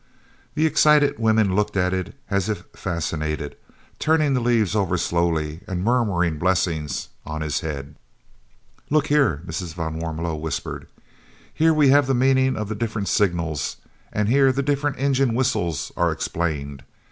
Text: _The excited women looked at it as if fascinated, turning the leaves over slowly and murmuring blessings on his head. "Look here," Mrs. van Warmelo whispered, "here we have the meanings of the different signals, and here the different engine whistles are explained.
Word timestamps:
_The 0.55 0.65
excited 0.65 1.19
women 1.19 1.55
looked 1.55 1.77
at 1.77 1.93
it 1.93 2.15
as 2.27 2.49
if 2.49 2.63
fascinated, 2.73 3.55
turning 3.99 4.33
the 4.33 4.39
leaves 4.39 4.75
over 4.75 4.97
slowly 4.97 5.61
and 5.67 5.83
murmuring 5.83 6.39
blessings 6.39 7.09
on 7.23 7.41
his 7.41 7.59
head. 7.59 7.93
"Look 8.89 9.05
here," 9.05 9.43
Mrs. 9.45 9.75
van 9.75 9.99
Warmelo 9.99 10.35
whispered, 10.41 10.87
"here 11.53 11.71
we 11.71 11.89
have 11.89 12.07
the 12.07 12.15
meanings 12.15 12.57
of 12.57 12.67
the 12.67 12.73
different 12.73 13.09
signals, 13.09 13.77
and 14.11 14.27
here 14.27 14.51
the 14.51 14.63
different 14.63 14.97
engine 14.97 15.35
whistles 15.35 15.91
are 15.95 16.11
explained. 16.11 16.81